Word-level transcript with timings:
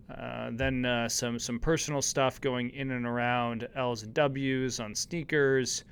Uh, 0.10 0.50
then 0.54 0.84
uh, 0.84 1.08
some 1.08 1.40
some 1.40 1.60
personal 1.60 2.02
stuff 2.02 2.42
going 2.42 2.72
in 2.72 2.92
and 2.92 3.06
around 3.06 3.68
L's 3.76 4.04
and 4.04 4.14
W's 4.14 4.80
on 4.80 4.96
sneakers 4.96 5.86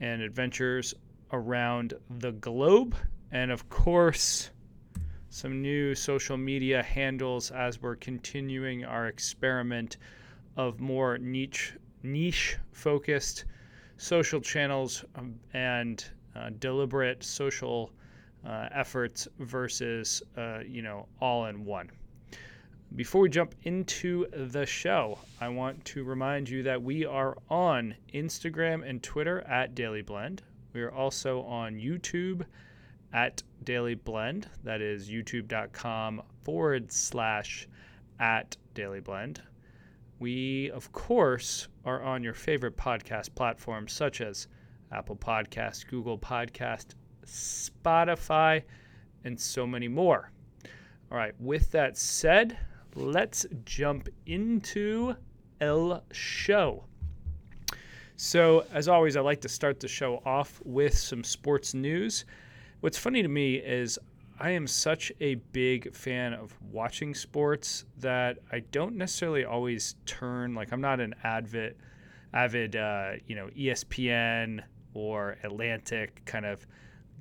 and 0.00 0.22
adventures 0.22 0.94
around 1.32 1.94
the 2.18 2.32
globe, 2.32 2.96
and 3.30 3.52
of 3.52 3.68
course 3.68 4.50
some 5.30 5.62
new 5.62 5.94
social 5.94 6.36
media 6.36 6.82
handles 6.82 7.52
as 7.52 7.80
we're 7.80 7.94
continuing 7.94 8.84
our 8.84 9.06
experiment 9.06 9.96
of 10.56 10.80
more 10.80 11.18
niche 11.18 11.74
niche 12.02 12.58
focused 12.72 13.44
social 13.96 14.40
channels 14.40 15.04
um, 15.14 15.38
and 15.54 16.04
uh, 16.34 16.50
deliberate 16.58 17.22
social 17.22 17.92
uh, 18.44 18.68
efforts 18.72 19.28
versus 19.38 20.20
uh, 20.36 20.60
you 20.66 20.82
know 20.82 21.06
all 21.20 21.46
in 21.46 21.64
one. 21.64 21.88
Before 22.96 23.20
we 23.20 23.28
jump 23.28 23.54
into 23.62 24.26
the 24.32 24.66
show, 24.66 25.16
I 25.40 25.48
want 25.48 25.84
to 25.86 26.02
remind 26.02 26.48
you 26.48 26.64
that 26.64 26.82
we 26.82 27.04
are 27.04 27.36
on 27.48 27.94
Instagram 28.12 28.88
and 28.88 29.00
Twitter 29.00 29.42
at 29.42 29.76
Daily 29.76 30.02
Blend. 30.02 30.42
We 30.72 30.82
are 30.82 30.90
also 30.90 31.42
on 31.42 31.76
YouTube 31.76 32.44
at 33.12 33.42
Daily 33.64 33.94
Blend. 33.94 34.48
That 34.64 34.80
is 34.80 35.10
youtube.com 35.10 36.22
forward 36.42 36.92
slash 36.92 37.68
at 38.18 38.56
Daily 38.74 39.00
Blend. 39.00 39.42
We, 40.18 40.70
of 40.70 40.92
course, 40.92 41.68
are 41.84 42.02
on 42.02 42.22
your 42.22 42.34
favorite 42.34 42.76
podcast 42.76 43.34
platforms 43.34 43.92
such 43.92 44.20
as 44.20 44.48
Apple 44.92 45.16
Podcast, 45.16 45.86
Google 45.88 46.18
Podcast, 46.18 46.94
Spotify, 47.24 48.62
and 49.24 49.38
so 49.38 49.66
many 49.66 49.88
more. 49.88 50.30
All 51.10 51.18
right, 51.18 51.34
with 51.40 51.70
that 51.72 51.96
said, 51.96 52.58
let's 52.94 53.46
jump 53.64 54.08
into 54.26 55.14
El 55.60 56.04
Show. 56.12 56.84
So, 58.16 58.66
as 58.72 58.86
always, 58.88 59.16
I 59.16 59.20
like 59.20 59.40
to 59.40 59.48
start 59.48 59.80
the 59.80 59.88
show 59.88 60.22
off 60.26 60.60
with 60.64 60.96
some 60.96 61.24
sports 61.24 61.72
news. 61.72 62.26
What's 62.80 62.96
funny 62.96 63.20
to 63.20 63.28
me 63.28 63.56
is 63.56 63.98
I 64.38 64.52
am 64.52 64.66
such 64.66 65.12
a 65.20 65.34
big 65.34 65.94
fan 65.94 66.32
of 66.32 66.56
watching 66.72 67.14
sports 67.14 67.84
that 67.98 68.38
I 68.50 68.60
don't 68.60 68.96
necessarily 68.96 69.44
always 69.44 69.96
turn 70.06 70.54
like 70.54 70.72
I'm 70.72 70.80
not 70.80 70.98
an 70.98 71.14
avid 71.22 71.76
avid 72.32 72.76
uh, 72.76 73.12
you 73.26 73.36
know 73.36 73.48
ESPN 73.48 74.62
or 74.94 75.36
Atlantic 75.44 76.22
kind 76.24 76.46
of 76.46 76.66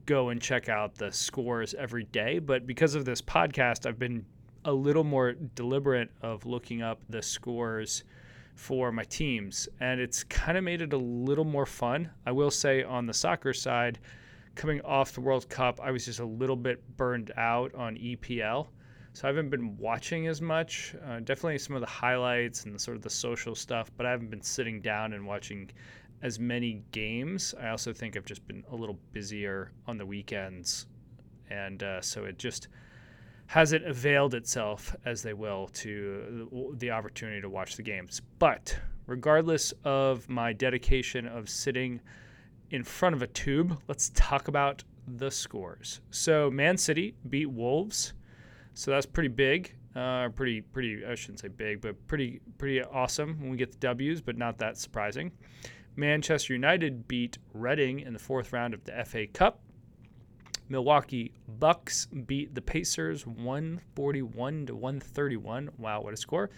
go 0.06 0.30
and 0.30 0.42
check 0.42 0.70
out 0.70 0.96
the 0.96 1.12
scores 1.12 1.74
every 1.74 2.06
day, 2.06 2.40
but 2.40 2.66
because 2.66 2.96
of 2.96 3.04
this 3.04 3.22
podcast 3.22 3.86
I've 3.86 4.00
been 4.00 4.26
a 4.64 4.72
little 4.72 5.04
more 5.04 5.34
deliberate 5.56 6.10
of 6.22 6.46
looking 6.46 6.82
up 6.82 7.02
the 7.10 7.22
scores 7.22 8.06
for 8.56 8.94
my 8.94 9.04
teams 9.04 9.68
and 9.82 10.00
it's 10.00 10.24
kind 10.24 10.58
of 10.58 10.64
made 10.64 10.82
it 10.82 10.94
a 10.94 10.98
little 10.98 11.44
more 11.44 11.66
fun. 11.66 12.12
I 12.26 12.32
will 12.32 12.50
say 12.50 12.82
on 12.82 13.08
the 13.08 13.14
soccer 13.14 13.52
side 13.54 14.00
coming 14.56 14.82
off 14.82 15.14
the 15.14 15.22
World 15.22 15.50
Cup, 15.50 15.80
I 15.82 15.92
was 15.92 16.06
just 16.06 16.20
a 16.20 16.26
little 16.26 16.56
bit 16.56 16.82
burned 16.98 17.32
out 17.38 17.74
on 17.76 17.96
EPL. 17.96 18.68
So 19.14 19.28
I 19.28 19.32
haven't 19.32 19.50
been 19.50 19.76
watching 19.78 20.28
as 20.28 20.42
much. 20.42 20.96
Uh, 21.06 21.20
definitely 21.20 21.58
some 21.58 21.76
of 21.76 21.82
the 21.82 21.88
highlights 21.88 22.66
and 22.66 22.76
the, 22.76 22.80
sort 22.80 22.96
of 22.96 23.04
the 23.04 23.10
social 23.10 23.56
stuff, 23.56 23.92
but 23.98 24.06
I 24.06 24.12
haven't 24.12 24.30
been 24.30 24.42
sitting 24.42 24.82
down 24.82 25.14
and 25.14 25.26
watching 25.26 25.72
as 26.22 26.40
many 26.40 26.84
games. 26.92 27.56
I 27.60 27.70
also 27.70 27.94
think 27.94 28.16
I've 28.16 28.26
just 28.26 28.46
been 28.48 28.64
a 28.72 28.76
little 28.76 29.00
busier 29.12 29.72
on 29.88 29.98
the 29.98 30.06
weekends, 30.06 30.88
and 31.50 31.82
uh, 31.82 32.02
so 32.02 32.26
it 32.26 32.38
just 32.38 32.68
hasn't 33.48 33.86
availed 33.86 34.36
itself 34.36 34.96
as 35.06 35.24
they 35.24 35.34
will 35.34 35.68
to 35.70 36.76
the 36.78 36.92
opportunity 36.92 37.42
to 37.42 37.50
watch 37.50 37.78
the 37.78 37.84
games. 37.84 38.22
But 38.38 38.78
regardless 39.08 39.74
of 39.84 40.30
my 40.30 40.54
dedication 40.54 41.26
of 41.26 41.50
sitting 41.50 42.00
in 42.72 42.84
front 42.84 43.16
of 43.16 43.22
a 43.22 43.28
tube, 43.28 43.80
let's 43.88 44.12
talk 44.16 44.48
about 44.48 44.84
the 45.08 45.32
scores. 45.32 46.02
So 46.12 46.52
Man 46.52 46.78
City 46.78 47.16
beat 47.30 47.50
Wolves, 47.50 48.14
so 48.74 48.92
that's 48.92 49.06
pretty 49.06 49.30
big. 49.30 49.74
Uh, 49.96 50.30
pretty, 50.30 50.62
pretty. 50.62 51.04
I 51.06 51.16
shouldn't 51.16 51.40
say 51.40 51.48
big, 51.48 51.82
but 51.82 52.08
pretty, 52.08 52.42
pretty 52.58 52.82
awesome 52.84 53.40
when 53.40 53.50
we 53.50 53.58
get 53.58 53.72
the 53.72 53.80
W's, 53.80 54.22
but 54.22 54.38
not 54.38 54.58
that 54.60 54.78
surprising. 54.78 55.32
Manchester 55.96 56.54
United 56.54 57.08
beat 57.08 57.38
Reading 57.54 58.00
in 58.00 58.14
the 58.14 58.20
fourth 58.20 58.54
round 58.54 58.74
of 58.74 58.84
the 58.86 59.04
FA 59.04 59.28
Cup. 59.28 59.62
Milwaukee 60.70 61.34
Bucks 61.48 62.06
beat 62.06 62.54
the 62.54 62.62
Pacers 62.62 63.26
141 63.26 64.68
to 64.68 64.76
131. 64.76 65.70
Wow, 65.80 66.02
what 66.02 66.14
a 66.14 66.18
score! 66.18 66.52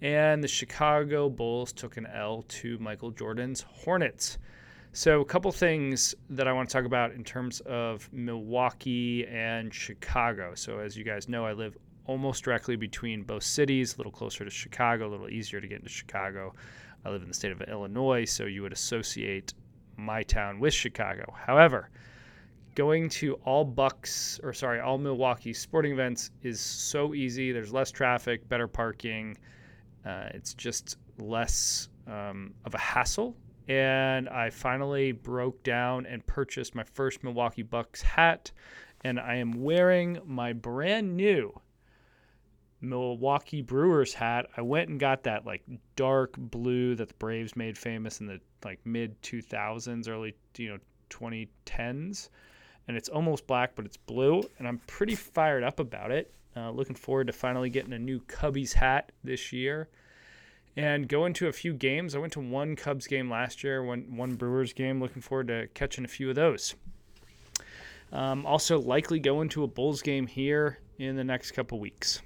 And 0.00 0.42
the 0.42 0.48
Chicago 0.48 1.28
Bulls 1.28 1.72
took 1.72 1.98
an 1.98 2.06
L 2.06 2.42
to 2.48 2.78
Michael 2.78 3.10
Jordan's 3.10 3.60
Hornets. 3.60 4.38
So, 4.94 5.22
a 5.22 5.24
couple 5.24 5.50
things 5.52 6.14
that 6.28 6.46
I 6.46 6.52
want 6.52 6.68
to 6.68 6.72
talk 6.74 6.84
about 6.84 7.12
in 7.12 7.24
terms 7.24 7.60
of 7.60 8.12
Milwaukee 8.12 9.26
and 9.26 9.72
Chicago. 9.72 10.54
So, 10.54 10.80
as 10.80 10.98
you 10.98 11.02
guys 11.02 11.30
know, 11.30 11.46
I 11.46 11.54
live 11.54 11.78
almost 12.04 12.44
directly 12.44 12.76
between 12.76 13.22
both 13.22 13.42
cities, 13.42 13.94
a 13.94 13.96
little 13.96 14.12
closer 14.12 14.44
to 14.44 14.50
Chicago, 14.50 15.08
a 15.08 15.10
little 15.10 15.30
easier 15.30 15.62
to 15.62 15.66
get 15.66 15.78
into 15.78 15.88
Chicago. 15.88 16.52
I 17.06 17.08
live 17.08 17.22
in 17.22 17.28
the 17.28 17.34
state 17.34 17.52
of 17.52 17.62
Illinois, 17.62 18.26
so 18.26 18.44
you 18.44 18.60
would 18.60 18.74
associate 18.74 19.54
my 19.96 20.22
town 20.24 20.60
with 20.60 20.74
Chicago. 20.74 21.24
However, 21.46 21.88
going 22.74 23.08
to 23.08 23.36
all 23.46 23.64
Bucks 23.64 24.40
or 24.42 24.52
sorry, 24.52 24.80
all 24.80 24.98
Milwaukee 24.98 25.54
sporting 25.54 25.92
events 25.92 26.32
is 26.42 26.60
so 26.60 27.14
easy. 27.14 27.50
There's 27.50 27.72
less 27.72 27.90
traffic, 27.90 28.46
better 28.46 28.68
parking. 28.68 29.38
Uh, 30.04 30.28
it's 30.34 30.52
just 30.52 30.98
less 31.18 31.88
um, 32.06 32.52
of 32.66 32.74
a 32.74 32.78
hassle 32.78 33.34
and 33.72 34.28
I 34.28 34.50
finally 34.50 35.12
broke 35.12 35.62
down 35.62 36.04
and 36.04 36.26
purchased 36.26 36.74
my 36.74 36.84
first 36.84 37.24
Milwaukee 37.24 37.62
Bucks 37.62 38.02
hat. 38.02 38.52
And 39.02 39.18
I 39.18 39.36
am 39.36 39.62
wearing 39.62 40.20
my 40.26 40.52
brand 40.52 41.16
new 41.16 41.58
Milwaukee 42.82 43.62
Brewers 43.62 44.12
hat. 44.12 44.46
I 44.58 44.60
went 44.60 44.90
and 44.90 45.00
got 45.00 45.22
that 45.22 45.46
like 45.46 45.62
dark 45.96 46.34
blue 46.36 46.94
that 46.96 47.08
the 47.08 47.14
Braves 47.14 47.56
made 47.56 47.78
famous 47.78 48.20
in 48.20 48.26
the 48.26 48.40
like 48.62 48.78
mid 48.84 49.20
2000s, 49.22 50.06
early 50.06 50.34
you 50.58 50.68
know 50.68 50.78
2010s, 51.08 52.28
and 52.88 52.96
it's 52.96 53.08
almost 53.08 53.46
black, 53.46 53.74
but 53.74 53.86
it's 53.86 53.96
blue, 53.96 54.42
and 54.58 54.68
I'm 54.68 54.78
pretty 54.86 55.14
fired 55.14 55.64
up 55.64 55.80
about 55.80 56.10
it. 56.10 56.34
Uh, 56.54 56.70
looking 56.70 56.94
forward 56.94 57.28
to 57.28 57.32
finally 57.32 57.70
getting 57.70 57.94
a 57.94 57.98
new 57.98 58.20
Cubbies 58.20 58.74
hat 58.74 59.12
this 59.24 59.50
year 59.50 59.88
and 60.76 61.08
go 61.08 61.26
into 61.26 61.48
a 61.48 61.52
few 61.52 61.74
games. 61.74 62.14
I 62.14 62.18
went 62.18 62.32
to 62.34 62.40
one 62.40 62.76
Cubs 62.76 63.06
game 63.06 63.30
last 63.30 63.62
year, 63.62 63.82
one 63.82 64.16
one 64.16 64.34
Brewers 64.34 64.72
game. 64.72 65.00
Looking 65.00 65.22
forward 65.22 65.48
to 65.48 65.68
catching 65.74 66.04
a 66.04 66.08
few 66.08 66.30
of 66.30 66.36
those. 66.36 66.74
Um, 68.12 68.44
also, 68.44 68.78
likely 68.78 69.18
go 69.18 69.40
into 69.40 69.64
a 69.64 69.66
Bulls 69.66 70.02
game 70.02 70.26
here 70.26 70.78
in 70.98 71.16
the 71.16 71.24
next 71.24 71.52
couple 71.52 71.80
weeks. 71.80 72.20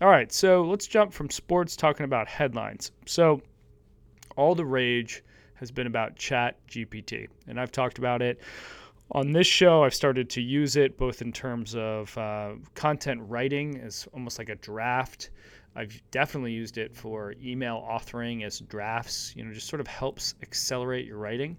All 0.00 0.08
right, 0.08 0.30
so 0.32 0.62
let's 0.62 0.86
jump 0.86 1.12
from 1.12 1.30
sports 1.30 1.76
talking 1.76 2.04
about 2.04 2.28
headlines. 2.28 2.92
So, 3.06 3.42
all 4.36 4.54
the 4.54 4.64
rage 4.64 5.22
has 5.54 5.70
been 5.70 5.86
about 5.86 6.16
Chat 6.16 6.56
GPT, 6.68 7.28
and 7.46 7.60
I've 7.60 7.72
talked 7.72 7.98
about 7.98 8.22
it 8.22 8.40
on 9.12 9.32
this 9.32 9.46
show. 9.46 9.84
I've 9.84 9.94
started 9.94 10.30
to 10.30 10.40
use 10.40 10.76
it 10.76 10.96
both 10.96 11.22
in 11.22 11.32
terms 11.32 11.74
of 11.76 12.16
uh, 12.18 12.52
content 12.74 13.22
writing 13.24 13.80
as 13.80 14.08
almost 14.12 14.38
like 14.38 14.48
a 14.48 14.56
draft. 14.56 15.30
I've 15.76 16.00
definitely 16.10 16.52
used 16.52 16.78
it 16.78 16.94
for 16.94 17.34
email 17.42 17.86
authoring 17.90 18.44
as 18.44 18.60
drafts, 18.60 19.34
you 19.36 19.44
know, 19.44 19.52
just 19.52 19.68
sort 19.68 19.80
of 19.80 19.86
helps 19.86 20.34
accelerate 20.42 21.06
your 21.06 21.18
writing. 21.18 21.56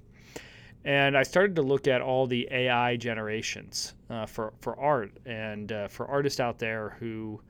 And 0.85 1.17
I 1.17 1.23
started 1.23 1.55
to 1.55 1.63
look 1.63 1.87
at 1.87 2.01
all 2.01 2.27
the 2.27 2.47
AI 2.51 2.95
generations 2.95 3.95
uh, 4.09 4.25
for, 4.27 4.53
for 4.61 4.79
art 4.79 5.11
and 5.25 5.71
uh, 5.71 5.87
for 5.87 6.07
artists 6.07 6.39
out 6.39 6.59
there 6.59 6.95
who, 6.99 7.41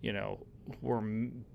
you 0.00 0.12
know, 0.12 0.38
were 0.80 1.00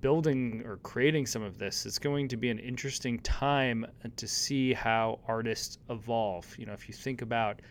building 0.02 0.64
or 0.66 0.78
creating 0.78 1.26
some 1.26 1.42
of 1.42 1.58
this. 1.58 1.86
It's 1.86 2.00
going 2.00 2.28
to 2.28 2.38
be 2.38 2.50
an 2.50 2.60
interesting 2.60 3.20
time 3.20 3.86
to 4.16 4.28
see 4.28 4.74
how 4.74 5.20
artists 5.28 5.78
evolve. 5.90 6.54
You 6.58 6.66
know, 6.66 6.74
if 6.74 6.88
you 6.88 6.94
think 6.94 7.22
about 7.22 7.62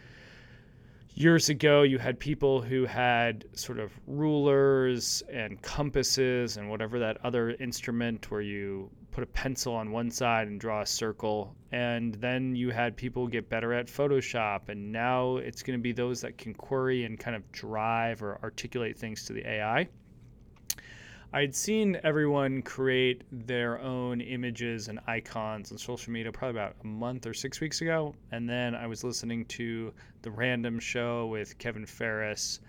years 1.15 1.49
ago, 1.49 1.83
you 1.83 1.99
had 1.99 2.19
people 2.19 2.61
who 2.61 2.85
had 2.85 3.45
sort 3.55 3.79
of 3.79 3.93
rulers 4.07 5.23
and 5.31 5.61
compasses 5.63 6.57
and 6.57 6.69
whatever 6.69 6.99
that 6.99 7.19
other 7.25 7.51
instrument 7.61 8.31
where 8.31 8.41
you 8.41 8.91
put 9.11 9.23
a 9.23 9.27
pencil 9.27 9.75
on 9.75 9.93
one 9.93 10.11
side 10.11 10.49
and 10.49 10.59
draw 10.59 10.81
a 10.81 10.87
circle. 10.87 11.55
And 11.71 12.15
then 12.15 12.57
you 12.57 12.71
had 12.71 12.97
people 12.97 13.29
get 13.29 13.49
better 13.49 13.73
at 13.73 13.87
Photoshop. 13.87 14.69
And 14.69 14.91
now 14.91 15.37
it's 15.37 15.63
going 15.63 15.79
to 15.79 15.83
be 15.83 15.93
those 15.93 16.21
that 16.23 16.39
can 16.39 16.55
query 16.55 17.05
and 17.05 17.19
kind 17.19 17.37
of 17.37 17.51
drive 17.53 18.23
or 18.23 18.39
articulate 18.43 18.99
things 18.99 19.25
to 19.27 19.33
the 19.33 19.47
AI. 19.47 19.89
I'd 21.35 21.55
seen 21.55 21.99
everyone 22.05 22.61
create 22.61 23.23
their 23.47 23.81
own 23.81 24.21
images 24.21 24.89
and 24.89 25.01
icons 25.07 25.73
on 25.73 25.79
social 25.79 26.13
media 26.13 26.31
probably 26.31 26.61
about 26.61 26.77
a 26.85 26.87
month 26.87 27.27
or 27.27 27.33
six 27.33 27.59
weeks 27.59 27.81
ago. 27.81 28.15
And 28.33 28.47
then 28.47 28.75
I 28.75 28.87
was 28.87 29.03
listening 29.03 29.47
to 29.47 29.95
the 30.21 30.31
random 30.31 30.79
show 30.79 31.29
with 31.29 31.57
Kevin 31.57 31.87
Ferris 31.87 32.61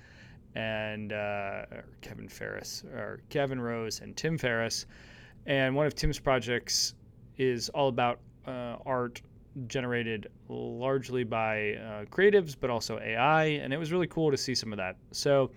and 0.56 1.12
uh, 1.12 1.66
Kevin 2.00 2.30
Ferris 2.30 2.86
or 2.94 3.20
Kevin 3.28 3.60
Rose 3.60 4.00
and 4.00 4.16
Tim 4.16 4.38
Ferriss. 4.38 4.86
And 5.46 5.76
one 5.76 5.86
of 5.86 5.94
Tim's 5.94 6.20
projects 6.20 6.94
is 7.38 7.68
all 7.68 7.90
about 7.90 8.20
uh, 8.48 8.78
art 8.86 9.22
generated 9.68 10.28
largely 10.48 11.26
by 11.26 11.74
uh, 11.74 12.06
creatives, 12.06 12.56
but 12.58 12.70
also 12.70 12.98
AI. 13.00 13.44
And 13.44 13.74
it 13.74 13.78
was 13.78 13.92
really 13.92 14.08
cool 14.08 14.32
to 14.32 14.38
see 14.38 14.56
some 14.56 14.72
of 14.72 14.78
that. 14.78 14.96
So 15.12 15.52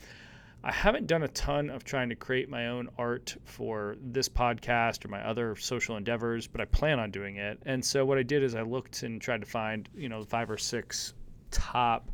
I 0.66 0.72
haven't 0.72 1.06
done 1.06 1.22
a 1.22 1.28
ton 1.28 1.70
of 1.70 1.84
trying 1.84 2.08
to 2.08 2.16
create 2.16 2.48
my 2.48 2.66
own 2.66 2.88
art 2.98 3.36
for 3.44 3.96
this 4.02 4.28
podcast 4.28 5.04
or 5.04 5.08
my 5.08 5.24
other 5.24 5.54
social 5.54 5.96
endeavors, 5.96 6.48
but 6.48 6.60
I 6.60 6.64
plan 6.64 6.98
on 6.98 7.12
doing 7.12 7.36
it. 7.36 7.62
And 7.66 7.84
so 7.84 8.04
what 8.04 8.18
I 8.18 8.24
did 8.24 8.42
is 8.42 8.56
I 8.56 8.62
looked 8.62 9.04
and 9.04 9.20
tried 9.20 9.42
to 9.42 9.46
find, 9.46 9.88
you 9.94 10.08
know, 10.08 10.24
five 10.24 10.50
or 10.50 10.58
six 10.58 11.14
top 11.52 12.10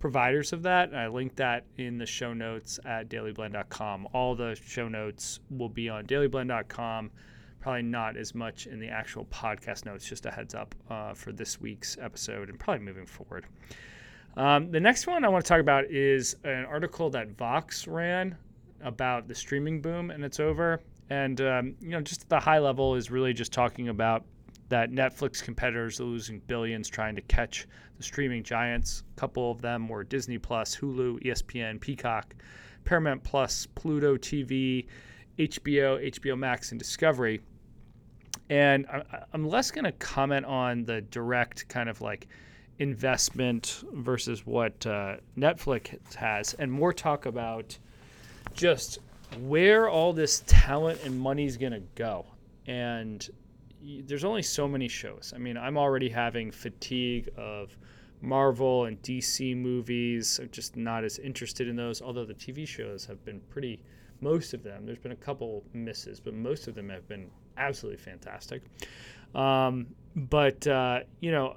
providers 0.00 0.52
of 0.52 0.64
that. 0.64 0.90
And 0.90 0.98
I 0.98 1.06
linked 1.06 1.36
that 1.36 1.64
in 1.78 1.96
the 1.96 2.04
show 2.04 2.34
notes 2.34 2.78
at 2.84 3.08
dailyblend.com. 3.08 4.08
All 4.12 4.34
the 4.34 4.54
show 4.54 4.86
notes 4.86 5.40
will 5.48 5.70
be 5.70 5.88
on 5.88 6.06
dailyblend.com. 6.06 7.10
Probably 7.60 7.82
not 7.82 8.18
as 8.18 8.34
much 8.34 8.66
in 8.66 8.80
the 8.80 8.88
actual 8.88 9.24
podcast 9.24 9.86
notes, 9.86 10.06
just 10.06 10.26
a 10.26 10.30
heads 10.30 10.54
up 10.54 10.74
uh, 10.90 11.14
for 11.14 11.32
this 11.32 11.58
week's 11.58 11.96
episode 11.98 12.50
and 12.50 12.60
probably 12.60 12.84
moving 12.84 13.06
forward. 13.06 13.46
Um, 14.36 14.70
the 14.70 14.80
next 14.80 15.06
one 15.06 15.24
I 15.24 15.28
want 15.28 15.44
to 15.44 15.48
talk 15.48 15.60
about 15.60 15.84
is 15.86 16.36
an 16.44 16.64
article 16.64 17.10
that 17.10 17.30
Vox 17.36 17.86
ran 17.86 18.36
about 18.82 19.28
the 19.28 19.34
streaming 19.34 19.80
boom 19.80 20.10
and 20.10 20.24
it's 20.24 20.40
over. 20.40 20.80
And, 21.10 21.40
um, 21.40 21.74
you 21.80 21.90
know, 21.90 22.00
just 22.00 22.22
at 22.22 22.28
the 22.28 22.40
high 22.40 22.58
level 22.58 22.94
is 22.94 23.10
really 23.10 23.32
just 23.32 23.52
talking 23.52 23.88
about 23.88 24.24
that 24.68 24.90
Netflix 24.90 25.42
competitors 25.42 26.00
are 26.00 26.04
losing 26.04 26.40
billions 26.46 26.88
trying 26.88 27.14
to 27.14 27.22
catch 27.22 27.66
the 27.96 28.02
streaming 28.02 28.42
giants. 28.42 29.04
A 29.16 29.20
couple 29.20 29.50
of 29.50 29.60
them 29.60 29.88
were 29.88 30.02
Disney 30.02 30.38
Plus, 30.38 30.74
Hulu, 30.76 31.22
ESPN, 31.22 31.80
Peacock, 31.80 32.34
Paramount 32.84 33.22
Plus, 33.22 33.66
Pluto 33.74 34.16
TV, 34.16 34.86
HBO, 35.38 36.10
HBO 36.10 36.36
Max, 36.36 36.70
and 36.72 36.78
Discovery. 36.78 37.40
And 38.50 38.86
I'm 39.32 39.46
less 39.46 39.70
going 39.70 39.84
to 39.84 39.92
comment 39.92 40.44
on 40.46 40.84
the 40.84 41.00
direct 41.02 41.68
kind 41.68 41.88
of 41.88 42.00
like 42.00 42.26
investment 42.78 43.84
versus 43.92 44.46
what 44.46 44.86
uh, 44.86 45.16
Netflix 45.36 46.14
has, 46.14 46.54
and 46.54 46.70
more 46.70 46.92
talk 46.92 47.26
about 47.26 47.78
just 48.54 48.98
where 49.40 49.88
all 49.88 50.12
this 50.12 50.42
talent 50.46 51.00
and 51.04 51.18
money 51.18 51.44
is 51.44 51.56
going 51.56 51.72
to 51.72 51.82
go. 51.94 52.26
And 52.66 53.28
there's 53.82 54.24
only 54.24 54.42
so 54.42 54.66
many 54.66 54.88
shows. 54.88 55.32
I 55.34 55.38
mean, 55.38 55.56
I'm 55.56 55.76
already 55.76 56.08
having 56.08 56.50
fatigue 56.50 57.28
of 57.36 57.76
Marvel 58.20 58.86
and 58.86 59.00
DC 59.02 59.56
movies. 59.56 60.38
I'm 60.40 60.50
just 60.50 60.76
not 60.76 61.04
as 61.04 61.18
interested 61.18 61.68
in 61.68 61.76
those, 61.76 62.00
although 62.00 62.24
the 62.24 62.34
TV 62.34 62.66
shows 62.66 63.04
have 63.06 63.24
been 63.24 63.40
pretty, 63.50 63.80
most 64.20 64.54
of 64.54 64.62
them, 64.62 64.86
there's 64.86 64.98
been 64.98 65.12
a 65.12 65.16
couple 65.16 65.62
misses, 65.74 66.20
but 66.20 66.34
most 66.34 66.66
of 66.66 66.74
them 66.74 66.88
have 66.88 67.06
been 67.08 67.30
absolutely 67.56 68.02
fantastic. 68.02 68.62
Um, 69.34 69.88
but, 70.16 70.66
uh, 70.66 71.00
you 71.20 71.30
know, 71.32 71.56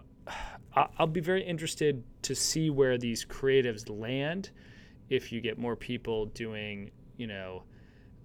I'll 0.98 1.08
be 1.08 1.22
very 1.22 1.44
interested 1.44 2.04
to 2.24 2.36
see 2.36 2.70
where 2.70 2.98
these 2.98 3.26
creatives 3.26 3.90
land 3.90 4.52
if 5.10 5.32
you 5.32 5.42
get 5.42 5.58
more 5.58 5.76
people 5.76 6.28
doing, 6.28 6.92
you 7.16 7.28
know, 7.28 7.64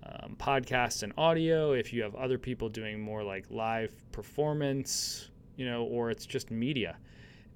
um, 0.04 0.36
podcasts 0.38 1.02
and 1.02 1.12
audio, 1.16 1.72
if 1.72 1.92
you 1.92 2.02
have 2.02 2.14
other 2.14 2.38
people 2.38 2.68
doing 2.68 3.00
more 3.00 3.22
like 3.22 3.46
live 3.50 3.94
performance, 4.10 5.30
you 5.56 5.64
know, 5.64 5.84
or 5.84 6.10
it's 6.10 6.26
just 6.26 6.50
media. 6.50 6.98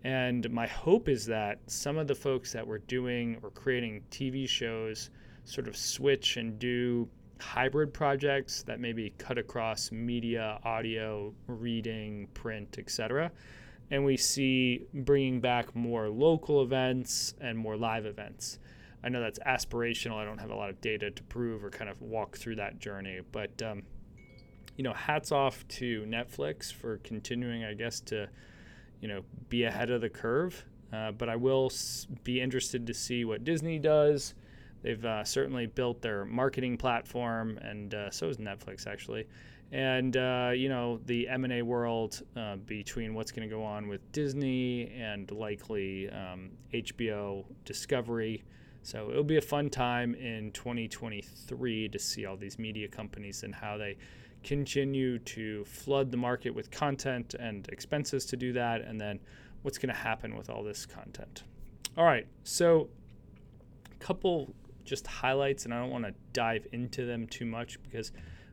And 0.04 0.48
my 0.50 0.66
hope 0.66 1.08
is 1.08 1.26
that 1.26 1.58
some 1.66 1.98
of 1.98 2.06
the 2.06 2.14
folks 2.14 2.52
that 2.52 2.66
were 2.66 2.78
doing 2.78 3.38
or 3.42 3.50
creating 3.50 4.02
TV 4.10 4.48
shows 4.48 5.10
sort 5.44 5.66
of 5.66 5.76
switch 5.76 6.36
and 6.36 6.58
do 6.58 7.08
hybrid 7.40 7.92
projects 7.92 8.62
that 8.62 8.80
maybe 8.80 9.12
cut 9.18 9.36
across 9.36 9.90
media, 9.90 10.58
audio, 10.64 11.34
reading, 11.48 12.28
print, 12.32 12.76
etc 12.78 13.30
and 13.90 14.04
we 14.04 14.16
see 14.16 14.86
bringing 14.92 15.40
back 15.40 15.74
more 15.74 16.08
local 16.08 16.62
events 16.62 17.34
and 17.40 17.56
more 17.56 17.76
live 17.76 18.06
events. 18.06 18.58
I 19.04 19.08
know 19.08 19.20
that's 19.20 19.38
aspirational. 19.40 20.16
I 20.16 20.24
don't 20.24 20.38
have 20.38 20.50
a 20.50 20.56
lot 20.56 20.70
of 20.70 20.80
data 20.80 21.10
to 21.10 21.22
prove 21.24 21.62
or 21.62 21.70
kind 21.70 21.88
of 21.88 22.00
walk 22.02 22.36
through 22.36 22.56
that 22.56 22.80
journey, 22.80 23.20
but 23.30 23.62
um, 23.62 23.82
you 24.76 24.82
know, 24.82 24.92
hats 24.92 25.32
off 25.32 25.66
to 25.68 26.02
Netflix 26.02 26.72
for 26.72 26.98
continuing, 26.98 27.64
I 27.64 27.74
guess, 27.74 28.00
to 28.00 28.28
you 29.00 29.08
know 29.08 29.22
be 29.48 29.64
ahead 29.64 29.90
of 29.90 30.00
the 30.00 30.08
curve. 30.08 30.64
Uh, 30.92 31.12
but 31.12 31.28
I 31.28 31.36
will 31.36 31.70
be 32.24 32.40
interested 32.40 32.86
to 32.86 32.94
see 32.94 33.24
what 33.24 33.44
Disney 33.44 33.78
does. 33.78 34.34
They've 34.82 35.04
uh, 35.04 35.24
certainly 35.24 35.66
built 35.66 36.00
their 36.00 36.24
marketing 36.24 36.76
platform, 36.76 37.58
and 37.58 37.94
uh, 37.94 38.10
so 38.10 38.28
is 38.28 38.36
Netflix 38.36 38.86
actually 38.86 39.26
and 39.72 40.16
uh, 40.16 40.52
you 40.54 40.68
know 40.68 41.00
the 41.06 41.28
M&A 41.28 41.62
world 41.62 42.22
uh, 42.36 42.56
between 42.56 43.14
what's 43.14 43.32
going 43.32 43.48
to 43.48 43.54
go 43.54 43.62
on 43.62 43.88
with 43.88 44.12
Disney 44.12 44.92
and 44.96 45.30
likely 45.30 46.08
um, 46.10 46.50
HBO 46.72 47.44
Discovery. 47.64 48.44
So 48.82 49.10
it'll 49.10 49.24
be 49.24 49.36
a 49.36 49.42
fun 49.42 49.68
time 49.68 50.14
in 50.14 50.52
2023 50.52 51.88
to 51.88 51.98
see 51.98 52.24
all 52.24 52.36
these 52.36 52.56
media 52.56 52.86
companies 52.86 53.42
and 53.42 53.52
how 53.52 53.76
they 53.76 53.96
continue 54.44 55.18
to 55.18 55.64
flood 55.64 56.12
the 56.12 56.16
market 56.16 56.54
with 56.54 56.70
content 56.70 57.34
and 57.34 57.68
expenses 57.68 58.24
to 58.26 58.36
do 58.36 58.52
that, 58.52 58.82
and 58.82 59.00
then 59.00 59.18
what's 59.62 59.76
going 59.76 59.92
to 59.92 60.00
happen 60.00 60.36
with 60.36 60.48
all 60.48 60.62
this 60.62 60.86
content. 60.86 61.42
All 61.98 62.04
right, 62.04 62.28
so 62.44 62.88
a 63.90 64.04
couple 64.04 64.54
just 64.84 65.06
highlights, 65.08 65.64
and 65.64 65.74
I 65.74 65.80
don't 65.80 65.90
want 65.90 66.04
to 66.04 66.14
dive 66.32 66.66
into 66.72 67.04
them 67.04 67.26
too 67.26 67.44
much 67.44 67.82
because 67.82 68.12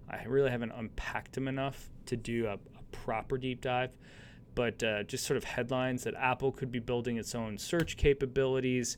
I 0.10 0.24
really 0.26 0.52
haven't 0.52 0.72
unpacked 0.72 1.34
them 1.34 1.48
enough 1.48 1.90
to 2.08 2.18
do 2.18 2.48
a, 2.48 2.54
a 2.54 2.84
proper 2.92 3.38
deep 3.38 3.62
dive. 3.62 3.92
But 4.56 4.84
uh, 4.84 5.04
just 5.04 5.26
sort 5.26 5.38
of 5.38 5.44
headlines 5.44 6.04
that 6.04 6.14
Apple 6.16 6.52
could 6.52 6.72
be 6.72 6.80
building 6.80 7.18
its 7.18 7.34
own 7.34 7.58
search 7.58 7.98
capabilities. 7.98 8.98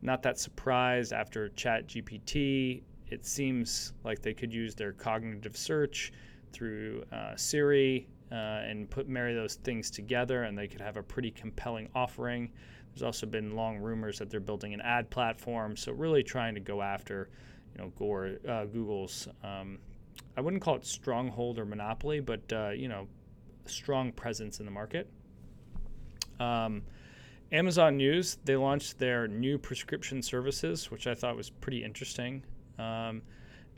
Not 0.00 0.22
that 0.22 0.38
surprised 0.38 1.12
after 1.12 1.50
ChatGPT. 1.50 2.82
It 3.08 3.26
seems 3.26 3.92
like 4.04 4.22
they 4.22 4.32
could 4.32 4.52
use 4.52 4.74
their 4.74 4.92
cognitive 4.92 5.56
search 5.56 6.12
through 6.52 7.04
uh, 7.12 7.36
Siri 7.36 8.08
uh, 8.30 8.34
and 8.34 8.88
put 8.88 9.08
marry 9.08 9.34
those 9.34 9.56
things 9.56 9.90
together, 9.90 10.44
and 10.44 10.56
they 10.56 10.66
could 10.68 10.80
have 10.80 10.96
a 10.96 11.02
pretty 11.02 11.30
compelling 11.30 11.88
offering. 11.94 12.50
There's 12.92 13.02
also 13.02 13.26
been 13.26 13.54
long 13.54 13.78
rumors 13.78 14.18
that 14.18 14.30
they're 14.30 14.40
building 14.40 14.74
an 14.74 14.80
ad 14.80 15.10
platform, 15.10 15.76
so 15.76 15.92
really 15.92 16.22
trying 16.22 16.54
to 16.54 16.60
go 16.60 16.82
after, 16.82 17.28
you 17.74 17.82
know, 17.82 17.92
Gore, 17.98 18.38
uh, 18.48 18.64
Google's 18.66 19.28
um, 19.44 19.78
I 20.36 20.40
wouldn't 20.40 20.62
call 20.62 20.76
it 20.76 20.86
stronghold 20.86 21.58
or 21.58 21.64
monopoly, 21.64 22.20
but 22.20 22.40
uh, 22.52 22.70
you 22.70 22.88
know, 22.88 23.08
strong 23.66 24.12
presence 24.12 24.60
in 24.60 24.66
the 24.66 24.72
market. 24.72 25.10
Um, 26.40 26.82
Amazon 27.50 27.96
News 27.96 28.38
they 28.44 28.56
launched 28.56 28.98
their 28.98 29.26
new 29.26 29.58
prescription 29.58 30.22
services, 30.22 30.90
which 30.90 31.06
I 31.06 31.14
thought 31.14 31.36
was 31.36 31.50
pretty 31.50 31.82
interesting. 31.82 32.44
Um, 32.78 33.22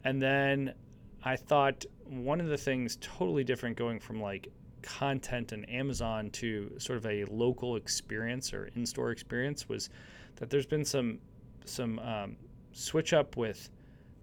and 0.04 0.20
then 0.20 0.75
I 1.23 1.37
thought 1.37 1.85
one 2.06 2.40
of 2.40 2.49
the 2.49 2.56
things 2.56 2.99
totally 3.00 3.44
different 3.44 3.76
going 3.76 4.00
from 4.00 4.20
like 4.20 4.49
content 4.82 5.52
and 5.52 5.68
Amazon 5.70 6.30
to 6.30 6.73
sort 6.78 6.97
of 6.97 7.06
a 7.06 7.25
local 7.26 7.76
experience 7.76 8.52
or 8.52 8.70
in-store 8.75 9.11
experience 9.11 9.68
was 9.68 9.90
that 10.37 10.50
there's 10.50 10.66
been 10.66 10.85
some 10.85 11.18
some 11.64 11.99
um, 12.00 12.37
switch 12.73 13.12
up 13.12 13.37
with 13.37 13.70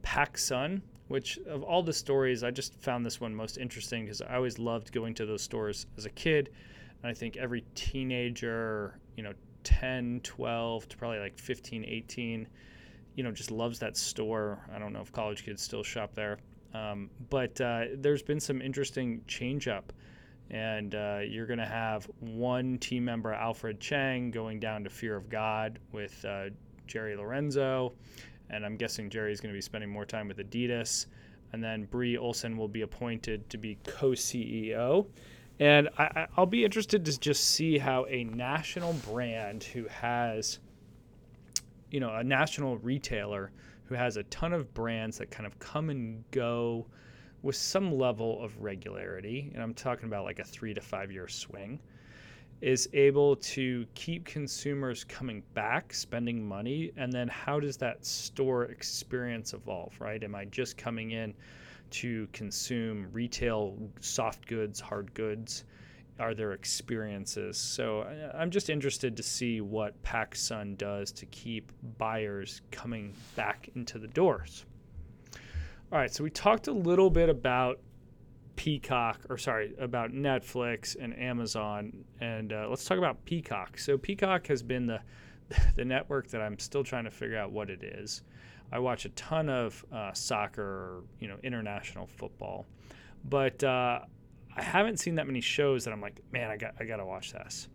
PacSun, 0.03 0.81
which 1.07 1.37
of 1.47 1.63
all 1.63 1.81
the 1.81 1.93
stories, 1.93 2.43
I 2.43 2.51
just 2.51 2.79
found 2.81 3.05
this 3.05 3.21
one 3.21 3.33
most 3.33 3.57
interesting 3.57 4.05
because 4.05 4.21
I 4.21 4.35
always 4.35 4.59
loved 4.59 4.91
going 4.91 5.13
to 5.15 5.25
those 5.25 5.41
stores 5.41 5.85
as 5.97 6.05
a 6.05 6.09
kid. 6.09 6.49
And 7.01 7.09
I 7.09 7.13
think 7.13 7.37
every 7.37 7.63
teenager, 7.75 8.99
you 9.15 9.23
know, 9.23 9.33
10, 9.63 10.21
12 10.23 10.89
to 10.89 10.97
probably 10.97 11.19
like 11.19 11.37
15, 11.37 11.85
18, 11.85 12.47
you 13.15 13.23
know, 13.23 13.31
just 13.31 13.51
loves 13.51 13.79
that 13.79 13.97
store. 13.97 14.59
I 14.73 14.79
don't 14.79 14.93
know 14.93 15.01
if 15.01 15.11
college 15.11 15.43
kids 15.45 15.61
still 15.61 15.83
shop 15.83 16.13
there. 16.13 16.37
Um, 16.73 17.09
but 17.29 17.59
uh, 17.61 17.85
there's 17.95 18.21
been 18.21 18.39
some 18.39 18.61
interesting 18.61 19.21
change 19.27 19.67
up. 19.67 19.93
And 20.49 20.95
uh, 20.95 21.19
you're 21.27 21.45
going 21.45 21.59
to 21.59 21.65
have 21.65 22.09
one 22.19 22.77
team 22.77 23.03
member, 23.03 23.33
Alfred 23.33 23.81
Chang, 23.81 24.31
going 24.31 24.59
down 24.59 24.83
to 24.85 24.89
Fear 24.89 25.17
of 25.17 25.29
God 25.29 25.79
with 25.91 26.23
uh, 26.23 26.45
Jerry 26.85 27.17
Lorenzo. 27.17 27.93
And 28.49 28.65
I'm 28.65 28.77
guessing 28.77 29.09
Jerry's 29.09 29.41
going 29.41 29.53
to 29.53 29.57
be 29.57 29.61
spending 29.61 29.89
more 29.89 30.05
time 30.05 30.27
with 30.27 30.37
Adidas. 30.37 31.07
And 31.53 31.63
then 31.63 31.85
Bree 31.85 32.17
Olson 32.17 32.57
will 32.57 32.67
be 32.67 32.81
appointed 32.81 33.49
to 33.49 33.57
be 33.57 33.77
co 33.85 34.11
CEO. 34.11 35.07
And 35.59 35.89
I, 35.97 36.27
will 36.37 36.45
be 36.45 36.63
interested 36.63 37.03
to 37.05 37.19
just 37.19 37.45
see 37.45 37.77
how 37.77 38.05
a 38.05 38.25
national 38.25 38.93
brand 38.93 39.63
who 39.63 39.85
has, 39.87 40.59
you 41.89 41.99
know, 41.99 42.13
a 42.13 42.23
national 42.23 42.77
retailer 42.77 43.51
who 43.85 43.95
has 43.95 44.17
a 44.17 44.23
ton 44.23 44.53
of 44.53 44.73
brands 44.73 45.17
that 45.17 45.31
kind 45.31 45.47
of 45.47 45.57
come 45.59 45.89
and 45.89 46.23
go 46.31 46.85
with 47.41 47.55
some 47.55 47.97
level 47.97 48.43
of 48.43 48.57
regularity, 48.61 49.51
and 49.53 49.63
I'm 49.63 49.73
talking 49.73 50.07
about 50.07 50.25
like 50.25 50.39
a 50.39 50.43
three 50.43 50.73
to 50.73 50.81
five 50.81 51.11
year 51.11 51.27
swing, 51.27 51.79
is 52.61 52.89
able 52.93 53.35
to 53.35 53.85
keep 53.93 54.25
consumers 54.25 55.03
coming 55.03 55.43
back, 55.53 55.93
spending 55.93 56.47
money, 56.47 56.91
and 56.97 57.13
then 57.13 57.27
how 57.27 57.59
does 57.59 57.77
that 57.77 58.05
store 58.05 58.63
experience 58.65 59.53
evolve, 59.53 59.93
right? 59.99 60.23
Am 60.23 60.33
I 60.33 60.45
just 60.45 60.77
coming 60.77 61.11
in? 61.11 61.33
to 61.89 62.27
consume 62.33 63.07
retail 63.11 63.77
soft 63.99 64.47
goods, 64.47 64.79
hard 64.79 65.13
goods? 65.13 65.63
Are 66.19 66.33
there 66.33 66.53
experiences? 66.53 67.57
So 67.57 68.01
I'm 68.33 68.49
just 68.49 68.69
interested 68.69 69.15
to 69.17 69.23
see 69.23 69.61
what 69.61 70.01
PacSun 70.01 70.77
does 70.77 71.11
to 71.13 71.25
keep 71.27 71.71
buyers 71.97 72.61
coming 72.71 73.13
back 73.35 73.69
into 73.75 73.99
the 73.99 74.07
doors. 74.07 74.65
All 75.91 75.99
right, 75.99 76.11
so 76.11 76.23
we 76.23 76.31
talked 76.31 76.67
a 76.67 76.73
little 76.73 77.09
bit 77.09 77.29
about 77.29 77.79
Peacock, 78.57 79.21
or 79.29 79.37
sorry, 79.37 79.73
about 79.79 80.11
Netflix 80.11 80.97
and 80.99 81.17
Amazon, 81.17 82.03
and 82.19 82.51
uh, 82.51 82.67
let's 82.69 82.83
talk 82.83 82.97
about 82.97 83.23
Peacock. 83.23 83.77
So 83.77 83.97
Peacock 83.97 84.47
has 84.47 84.61
been 84.61 84.87
the 84.87 84.99
the 85.75 85.85
network 85.85 86.27
that 86.29 86.41
I'm 86.41 86.59
still 86.59 86.83
trying 86.83 87.05
to 87.05 87.11
figure 87.11 87.37
out 87.37 87.51
what 87.51 87.69
it 87.69 87.81
is. 87.81 88.23
I 88.69 88.79
watch 88.79 89.05
a 89.05 89.09
ton 89.09 89.47
of 89.47 89.85
uh, 89.93 90.11
soccer, 90.11 91.03
you 91.21 91.29
know, 91.29 91.37
international 91.43 92.07
football, 92.07 92.65
but 93.23 93.63
uh, 93.63 94.01
I 94.57 94.61
haven't 94.61 94.97
seen 94.97 95.15
that 95.15 95.27
many 95.27 95.39
shows 95.39 95.85
that 95.85 95.93
I'm 95.93 96.01
like, 96.01 96.19
man, 96.33 96.49
I 96.49 96.57
got 96.57 96.73
I 96.79 96.83
got 96.83 96.97
to 96.97 97.05
watch 97.05 97.31
this. 97.31 97.69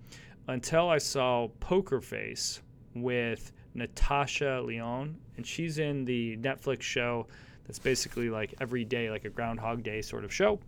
Until 0.49 0.91
I 0.91 0.99
saw 0.99 1.49
Poker 1.61 2.01
Face 2.01 2.61
with 2.95 3.53
Natasha 3.75 4.61
Lyonne, 4.67 5.17
and 5.37 5.47
she's 5.47 5.79
in 5.79 6.05
the 6.05 6.37
Netflix 6.39 6.83
show 6.83 7.29
that's 7.67 7.79
basically 7.79 8.29
like 8.29 8.55
every 8.61 8.85
day, 8.85 9.11
like 9.11 9.25
a 9.25 9.31
Groundhog 9.31 9.85
Day 9.85 10.03
sort 10.03 10.25
of 10.25 10.35
show. 10.35 10.59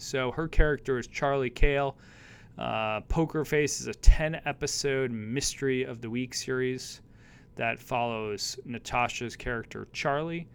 So 0.00 0.30
her 0.32 0.48
character 0.48 0.98
is 0.98 1.06
Charlie 1.06 1.50
Cale. 1.50 1.96
Uh, 2.58 3.02
Poker 3.02 3.44
Face 3.44 3.80
is 3.80 3.86
a 3.86 3.92
10 3.92 4.40
episode 4.46 5.10
mystery 5.10 5.82
of 5.82 6.00
the 6.00 6.08
week 6.08 6.34
series 6.34 7.02
that 7.56 7.78
follows 7.78 8.58
Natasha's 8.64 9.36
character 9.36 9.86
Charlie 9.92 10.48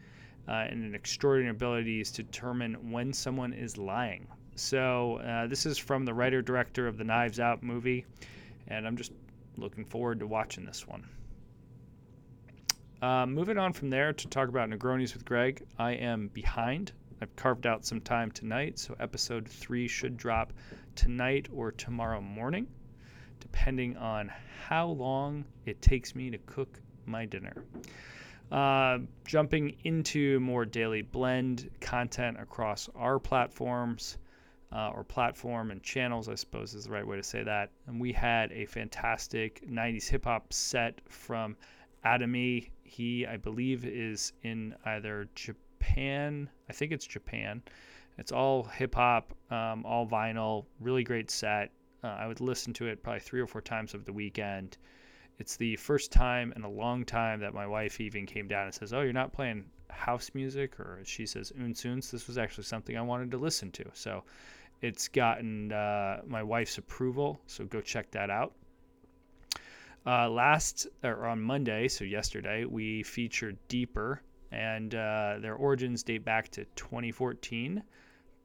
uh, 0.48 0.66
and 0.70 0.84
an 0.84 0.96
extraordinary 0.96 1.52
ability 1.52 2.04
to 2.04 2.24
determine 2.24 2.92
when 2.92 3.14
someone 3.14 3.54
is 3.54 3.78
lying. 3.78 4.28
So 4.56 5.18
uh, 5.18 5.46
this 5.46 5.68
is 5.68 5.78
from 5.78 6.06
the 6.06 6.14
writer 6.14 6.42
director 6.42 6.88
of 6.88 6.98
the 6.98 7.04
Knives 7.04 7.40
Out 7.40 7.62
movie, 7.62 8.06
and 8.68 8.88
I'm 8.88 8.98
just 8.98 9.12
looking 9.58 9.86
forward 9.86 10.20
to 10.20 10.28
watching 10.28 10.66
this 10.66 10.88
one. 10.88 11.08
Uh, 13.02 13.28
moving 13.28 13.60
on 13.60 13.74
from 13.74 13.92
there 13.92 14.12
to 14.12 14.28
talk 14.28 14.50
about 14.50 14.70
Negronis 14.70 15.14
with 15.14 15.24
Greg, 15.24 15.64
I 15.78 15.92
am 15.92 16.30
behind. 16.30 16.94
I've 17.22 17.36
carved 17.36 17.66
out 17.66 17.86
some 17.86 18.02
time 18.02 18.32
tonight, 18.32 18.78
so 18.78 18.96
episode 19.00 19.48
three 19.48 19.88
should 19.88 20.18
drop 20.18 20.52
tonight 20.96 21.48
or 21.54 21.72
tomorrow 21.72 22.20
morning, 22.20 22.68
depending 23.40 23.96
on 23.98 24.32
how 24.68 24.88
long 24.88 25.46
it 25.66 25.82
takes 25.82 26.14
me 26.14 26.30
to 26.30 26.38
cook 26.40 26.80
my 27.06 27.26
dinner. 27.26 27.54
Uh, 28.52 29.00
jumping 29.26 29.76
into 29.86 30.40
more 30.40 30.66
daily 30.66 31.02
blend 31.02 31.70
content 31.80 32.38
across 32.40 32.90
our 32.96 33.18
platforms 33.18 34.18
uh, 34.72 34.90
or 34.90 35.04
platform 35.04 35.72
and 35.72 35.82
channels, 35.82 36.28
I 36.28 36.36
suppose 36.36 36.74
is 36.74 36.84
the 36.86 36.92
right 36.92 37.08
way 37.08 37.16
to 37.16 37.24
say 37.24 37.44
that. 37.44 37.72
And 37.88 38.00
we 38.00 38.12
had 38.12 38.52
a 38.52 38.66
fantastic 38.66 39.66
90s 39.68 40.08
hip 40.10 40.26
hop 40.26 40.52
set 40.52 41.00
from 41.10 41.56
Adam. 42.04 42.34
He, 42.84 43.26
I 43.26 43.38
believe, 43.38 43.86
is 43.86 44.34
in 44.44 44.76
either 44.86 45.28
Japan, 45.34 45.62
I 46.70 46.74
think 46.74 46.92
it's 46.92 47.06
Japan. 47.06 47.62
It's 48.18 48.32
all 48.32 48.64
hip 48.64 48.96
hop, 48.96 49.34
um, 49.52 49.86
all 49.86 50.08
vinyl, 50.08 50.66
really 50.80 51.04
great 51.04 51.30
set. 51.30 51.72
Uh, 52.04 52.08
I 52.08 52.28
would 52.28 52.40
listen 52.40 52.74
to 52.74 52.88
it 52.88 53.04
probably 53.04 53.20
three 53.20 53.42
or 53.42 53.48
four 53.48 53.62
times 53.62 53.94
over 53.94 54.04
the 54.04 54.14
weekend 54.14 54.78
it's 55.38 55.58
the 55.58 55.76
first 55.76 56.12
time 56.12 56.54
in 56.56 56.64
a 56.64 56.70
long 56.70 57.04
time 57.04 57.40
that 57.42 57.54
my 57.54 57.68
wife 57.68 58.00
even 58.00 58.26
came 58.26 58.48
down 58.48 58.66
and 58.66 58.74
says, 58.74 58.94
"Oh, 58.94 59.02
you're 59.02 59.14
not 59.14 59.34
playing 59.34 59.66
house 59.90 60.32
music," 60.34 60.80
or 60.80 61.02
she 61.04 61.26
says, 61.26 61.52
"Unsoons." 61.58 62.10
This 62.10 62.28
was 62.28 62.38
actually 62.38 62.64
something 62.64 62.98
I 62.98 63.02
wanted 63.02 63.32
to 63.32 63.38
listen 63.38 63.72
to, 63.74 63.86
so 63.94 64.24
it's 64.82 65.08
gotten 65.08 65.72
uh, 65.74 66.22
my 66.26 66.42
wife's 66.42 66.78
approval. 66.78 67.42
So 67.48 67.66
go 67.66 67.82
check 67.82 68.12
that 68.12 68.30
out. 68.30 68.54
Uh, 70.06 70.30
last 70.30 70.88
or 71.04 71.26
on 71.26 71.42
Monday, 71.42 71.88
so 71.88 72.06
yesterday, 72.06 72.64
we 72.64 73.04
featured 73.04 73.58
Deeper, 73.68 74.22
and 74.52 74.94
uh, 74.96 75.38
their 75.42 75.56
origins 75.56 76.04
date 76.04 76.24
back 76.24 76.50
to 76.50 76.66
2014 76.76 77.84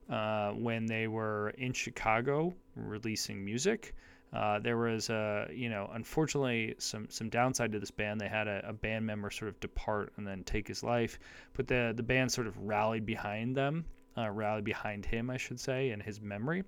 uh, 0.09 0.51
when 0.51 0.85
they 0.85 1.07
were 1.07 1.49
in 1.57 1.73
Chicago 1.73 2.53
releasing 2.75 3.43
music. 3.43 3.93
Uh, 4.33 4.59
there 4.59 4.77
was 4.77 5.09
a, 5.09 5.47
you 5.53 5.69
know, 5.69 5.89
unfortunately 5.93 6.73
some 6.77 7.09
some 7.09 7.29
downside 7.29 7.71
to 7.71 7.79
this 7.79 7.91
band. 7.91 8.19
They 8.19 8.29
had 8.29 8.47
a, 8.47 8.69
a, 8.69 8.73
band 8.73 9.05
member 9.05 9.29
sort 9.29 9.49
of 9.49 9.59
depart 9.59 10.13
and 10.15 10.25
then 10.25 10.43
take 10.45 10.67
his 10.67 10.83
life, 10.83 11.19
but 11.53 11.67
the 11.67 11.93
the 11.95 12.03
band 12.03 12.31
sort 12.31 12.47
of 12.47 12.57
rallied 12.57 13.05
behind 13.05 13.57
them, 13.57 13.83
uh, 14.17 14.29
rallied 14.29 14.63
behind 14.63 15.05
him, 15.05 15.29
I 15.29 15.35
should 15.35 15.59
say, 15.59 15.89
in 15.89 15.99
his 15.99 16.21
memory, 16.21 16.63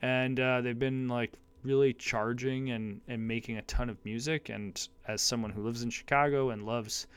and 0.00 0.40
uh, 0.40 0.62
they've 0.62 0.78
been 0.78 1.06
like 1.06 1.34
really 1.62 1.92
charging 1.92 2.70
and 2.70 3.02
and 3.08 3.28
making 3.28 3.58
a 3.58 3.62
ton 3.62 3.90
of 3.90 4.02
music. 4.04 4.48
And 4.48 4.88
as 5.06 5.20
someone 5.20 5.50
who 5.50 5.62
lives 5.62 5.82
in 5.82 5.90
Chicago 5.90 6.48
and 6.48 6.64
loves 6.64 7.08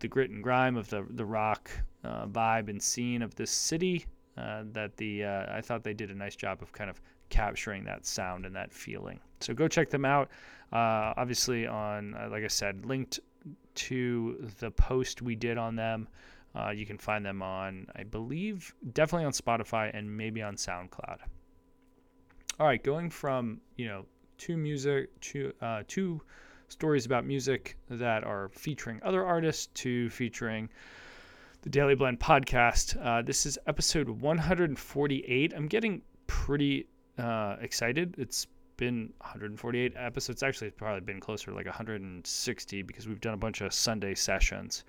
the 0.00 0.08
grit 0.08 0.30
and 0.30 0.42
grime 0.42 0.76
of 0.76 0.88
the 0.88 1.06
the 1.10 1.24
rock 1.24 1.70
uh, 2.04 2.26
vibe 2.26 2.68
and 2.68 2.82
scene 2.82 3.22
of 3.22 3.34
this 3.34 3.50
city, 3.50 4.06
uh, 4.36 4.64
that 4.72 4.96
the 4.96 5.24
uh, 5.24 5.56
I 5.56 5.60
thought 5.60 5.82
they 5.84 5.94
did 5.94 6.10
a 6.10 6.14
nice 6.14 6.36
job 6.36 6.62
of 6.62 6.72
kind 6.72 6.90
of 6.90 7.00
capturing 7.28 7.84
that 7.84 8.06
sound 8.06 8.46
and 8.46 8.54
that 8.54 8.72
feeling. 8.72 9.20
So 9.40 9.54
go 9.54 9.68
check 9.68 9.90
them 9.90 10.04
out. 10.04 10.30
Uh, 10.72 11.14
obviously, 11.16 11.66
on 11.66 12.14
uh, 12.14 12.28
like 12.30 12.44
I 12.44 12.48
said, 12.48 12.84
linked 12.84 13.20
to 13.74 14.50
the 14.60 14.70
post 14.70 15.22
we 15.22 15.34
did 15.34 15.58
on 15.58 15.76
them. 15.76 16.08
You 16.72 16.86
can 16.86 16.98
find 16.98 17.26
them 17.26 17.42
on, 17.42 17.88
I 17.96 18.04
believe, 18.04 18.72
definitely 18.92 19.26
on 19.26 19.32
Spotify 19.32 19.90
and 19.92 20.16
maybe 20.16 20.40
on 20.40 20.54
SoundCloud. 20.54 21.18
All 22.60 22.66
right, 22.68 22.80
going 22.80 23.10
from 23.10 23.60
you 23.76 23.88
know 23.88 24.06
two 24.38 24.56
music 24.56 25.08
to 25.20 25.52
uh, 25.60 25.82
stories 26.68 27.06
about 27.06 27.24
music 27.24 27.76
that 27.88 28.24
are 28.24 28.48
featuring 28.50 29.00
other 29.02 29.24
artists 29.24 29.66
to 29.74 30.10
featuring 30.10 30.68
the 31.62 31.70
Daily 31.70 31.94
Blend 31.94 32.20
podcast. 32.20 32.96
Uh, 33.02 33.22
this 33.22 33.46
is 33.46 33.58
episode 33.66 34.08
148. 34.08 35.52
I'm 35.54 35.66
getting 35.66 36.02
pretty 36.26 36.86
uh, 37.18 37.56
excited. 37.60 38.14
It's 38.18 38.46
been 38.76 39.12
148 39.18 39.94
episodes. 39.96 40.42
Actually, 40.42 40.68
it's 40.68 40.76
probably 40.76 41.00
been 41.00 41.20
closer 41.20 41.50
to 41.50 41.56
like 41.56 41.66
160 41.66 42.82
because 42.82 43.08
we've 43.08 43.20
done 43.20 43.34
a 43.34 43.38
bunch 43.38 43.60
of 43.60 43.72
Sunday 43.72 44.14
sessions. 44.14 44.84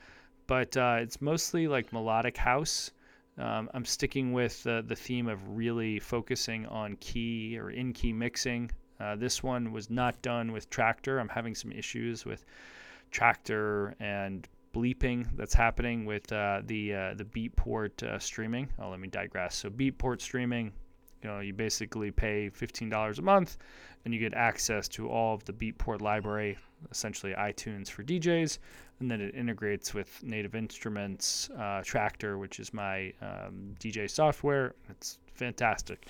But 0.48 0.76
uh, 0.78 0.98
it's 1.00 1.22
mostly 1.22 1.68
like 1.68 1.94
melodic 1.94 2.38
house. 2.38 2.92
Um, 3.38 3.70
I'm 3.74 3.86
sticking 3.86 4.34
with 4.34 4.66
uh, 4.66 4.82
the 4.82 4.96
theme 4.96 5.28
of 5.28 5.40
really 5.50 6.00
focusing 6.00 6.66
on 6.68 6.96
key 6.98 7.58
or 7.60 7.70
in 7.70 7.94
key 7.94 8.14
mixing. 8.14 8.72
Uh, 9.00 9.16
this 9.16 9.44
one 9.44 9.72
was 9.72 9.90
not 9.90 10.22
done 10.22 10.52
with 10.52 10.70
Traktor. 10.70 11.20
I'm 11.20 11.30
having 11.30 11.56
some 11.56 11.72
issues 11.72 12.26
with 12.26 12.46
Traktor 13.12 13.94
and 14.00 14.48
bleeping 14.74 15.26
that's 15.38 15.54
happening 15.54 16.06
with 16.06 16.32
uh, 16.32 16.62
the 16.66 16.94
uh, 16.94 17.14
the 17.14 17.24
Beatport 17.26 18.04
uh, 18.04 18.20
streaming. 18.20 18.68
Oh, 18.80 18.90
let 18.90 19.00
me 19.00 19.08
digress. 19.08 19.56
So 19.56 19.70
Beatport 19.70 20.22
streaming, 20.22 20.74
you 21.24 21.30
know, 21.30 21.40
you 21.40 21.54
basically 21.54 22.12
pay 22.12 22.50
$15 22.50 23.18
a 23.18 23.22
month, 23.22 23.58
and 24.04 24.14
you 24.14 24.20
get 24.20 24.34
access 24.34 24.88
to 24.90 25.10
all 25.10 25.34
of 25.34 25.46
the 25.46 25.54
Beatport 25.54 26.02
library, 26.02 26.58
essentially 26.92 27.34
iTunes 27.34 27.90
for 27.90 28.04
DJs, 28.04 28.60
and 29.00 29.10
then 29.10 29.22
it 29.22 29.34
integrates 29.34 29.94
with 29.94 30.22
Native 30.24 30.56
Instruments 30.56 31.50
uh, 31.56 31.82
Traktor, 31.82 32.38
which 32.38 32.60
is 32.60 32.74
my 32.74 33.14
um, 33.22 33.76
DJ 33.80 34.10
software. 34.10 34.76
It's 34.90 35.18
fantastic. 35.36 36.08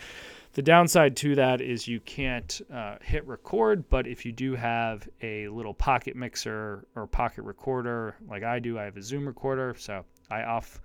The 0.53 0.61
downside 0.61 1.17
to 1.17 1.35
that 1.35 1.59
is 1.59 1.85
you 1.85 1.99
can't 1.99 2.61
uh, 2.73 2.95
hit 3.01 3.27
record, 3.27 3.89
but 3.89 4.07
if 4.07 4.25
you 4.25 4.31
do 4.31 4.55
have 4.55 5.07
a 5.21 5.49
little 5.49 5.73
pocket 5.73 6.15
mixer 6.15 6.87
or 6.95 7.07
pocket 7.07 7.43
recorder, 7.43 8.15
like 8.29 8.43
I 8.43 8.59
do, 8.59 8.79
I 8.79 8.83
have 8.83 8.95
a 8.95 9.01
Zoom 9.01 9.27
recorder, 9.27 9.75
so 9.77 10.05
I 10.31 10.43
off. 10.43 10.79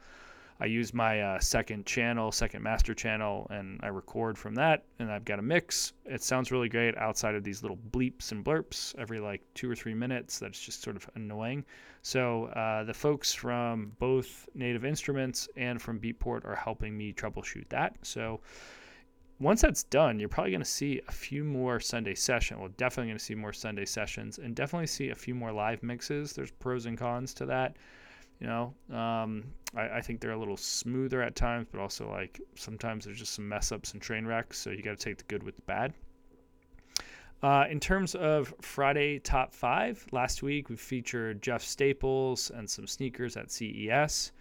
I 0.60 0.66
use 0.66 0.92
my 0.92 1.22
uh, 1.22 1.40
second 1.40 1.86
channel, 1.86 2.30
second 2.30 2.62
master 2.62 2.94
channel, 2.94 3.46
and 3.50 3.80
I 3.82 3.88
record 3.88 4.36
from 4.36 4.54
that. 4.56 4.84
And 4.98 5.10
I've 5.10 5.24
got 5.24 5.38
a 5.38 5.42
mix. 5.42 5.94
It 6.04 6.22
sounds 6.22 6.52
really 6.52 6.68
great 6.68 6.96
outside 6.98 7.34
of 7.34 7.42
these 7.42 7.62
little 7.62 7.78
bleeps 7.90 8.30
and 8.32 8.44
blurps 8.44 8.94
every 8.98 9.20
like 9.20 9.40
two 9.54 9.70
or 9.70 9.74
three 9.74 9.94
minutes. 9.94 10.38
That's 10.38 10.60
just 10.60 10.82
sort 10.82 10.96
of 10.96 11.08
annoying. 11.14 11.64
So 12.02 12.46
uh, 12.46 12.84
the 12.84 12.92
folks 12.92 13.32
from 13.32 13.92
both 13.98 14.48
Native 14.54 14.84
Instruments 14.84 15.48
and 15.56 15.80
from 15.80 15.98
Beatport 15.98 16.44
are 16.44 16.56
helping 16.56 16.96
me 16.96 17.14
troubleshoot 17.14 17.68
that. 17.70 17.96
So 18.02 18.40
once 19.38 19.62
that's 19.62 19.84
done, 19.84 20.20
you're 20.20 20.28
probably 20.28 20.50
going 20.50 20.60
to 20.60 20.66
see 20.66 21.00
a 21.08 21.12
few 21.12 21.42
more 21.42 21.80
Sunday 21.80 22.14
sessions. 22.14 22.60
Well, 22.60 22.68
definitely 22.76 23.08
going 23.08 23.18
to 23.18 23.24
see 23.24 23.34
more 23.34 23.54
Sunday 23.54 23.86
sessions, 23.86 24.38
and 24.38 24.54
definitely 24.54 24.86
see 24.86 25.08
a 25.08 25.14
few 25.14 25.34
more 25.34 25.52
live 25.52 25.82
mixes. 25.82 26.34
There's 26.34 26.50
pros 26.50 26.84
and 26.84 26.98
cons 26.98 27.32
to 27.34 27.46
that. 27.46 27.76
You 28.40 28.46
know, 28.46 28.74
um, 28.96 29.44
I, 29.76 29.98
I, 29.98 30.00
think 30.00 30.20
they're 30.20 30.32
a 30.32 30.38
little 30.38 30.56
smoother 30.56 31.22
at 31.22 31.36
times, 31.36 31.66
but 31.70 31.78
also 31.78 32.10
like 32.10 32.40
sometimes 32.54 33.04
there's 33.04 33.18
just 33.18 33.34
some 33.34 33.46
mess 33.46 33.70
ups 33.70 33.92
and 33.92 34.00
train 34.00 34.24
wrecks. 34.24 34.58
So 34.58 34.70
you 34.70 34.82
got 34.82 34.98
to 34.98 35.04
take 35.04 35.18
the 35.18 35.24
good 35.24 35.42
with 35.42 35.56
the 35.56 35.62
bad. 35.62 35.92
Uh, 37.42 37.64
in 37.70 37.80
terms 37.80 38.14
of 38.14 38.54
Friday 38.60 39.18
top 39.18 39.54
five, 39.54 40.04
last 40.12 40.42
week 40.42 40.70
we 40.70 40.76
featured 40.76 41.42
Jeff 41.42 41.62
Staples 41.62 42.50
and 42.54 42.68
some 42.68 42.86
sneakers 42.86 43.36
at 43.36 43.50
CES. 43.50 44.32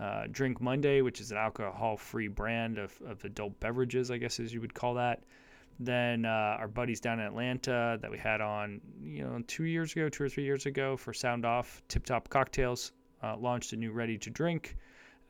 Uh, 0.00 0.24
Drink 0.30 0.60
Monday, 0.60 1.02
which 1.02 1.20
is 1.20 1.30
an 1.30 1.36
alcohol 1.36 1.96
free 1.96 2.28
brand 2.28 2.78
of, 2.78 2.92
of 3.06 3.24
adult 3.24 3.58
beverages, 3.60 4.10
I 4.10 4.18
guess 4.18 4.40
as 4.40 4.52
you 4.52 4.60
would 4.60 4.74
call 4.74 4.94
that. 4.94 5.22
Then 5.78 6.24
uh, 6.24 6.56
our 6.58 6.68
buddies 6.68 7.00
down 7.00 7.20
in 7.20 7.26
Atlanta 7.26 7.98
that 8.00 8.10
we 8.10 8.18
had 8.18 8.40
on, 8.40 8.80
you 9.02 9.22
know, 9.22 9.40
two 9.46 9.64
years 9.64 9.92
ago, 9.92 10.08
two 10.08 10.24
or 10.24 10.28
three 10.28 10.44
years 10.44 10.66
ago 10.66 10.96
for 10.96 11.12
Sound 11.12 11.44
Off, 11.44 11.82
Tip 11.88 12.04
Top 12.04 12.28
Cocktails, 12.28 12.92
uh, 13.24 13.36
launched 13.36 13.72
a 13.72 13.76
new 13.76 13.92
ready 13.92 14.18
to 14.18 14.30
drink 14.30 14.76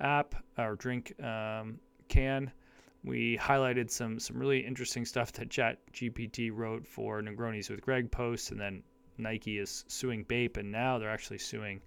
app 0.01 0.35
or 0.59 0.77
drink 0.77 1.15
um, 1.23 1.79
can. 2.09 2.51
We 3.05 3.37
highlighted 3.37 3.91
some 3.91 4.19
some 4.19 4.39
really 4.39 4.61
interesting 4.61 5.05
stuff 5.05 5.33
that 5.33 5.51
Chat 5.51 5.79
GPT 5.93 6.51
wrote 6.53 6.87
for 6.87 7.21
Negronis 7.23 7.71
with 7.71 7.83
Greg 7.83 8.11
posts, 8.11 8.51
and 8.51 8.61
then 8.61 8.83
Nike 9.19 9.59
is 9.59 9.85
suing 9.89 10.25
Bape, 10.25 10.57
and 10.57 10.73
now 10.73 10.99
they're 10.99 11.11
actually 11.11 11.39
suing 11.39 11.81